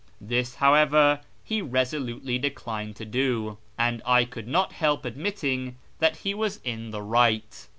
[0.19, 6.33] This, however, he resolutely declined to do, and I could not help admitting that he
[6.33, 7.67] was in the right.